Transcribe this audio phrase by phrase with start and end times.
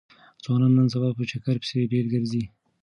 [0.43, 2.43] ځوانان نن سبا په چکر پسې ډېر ګرځي.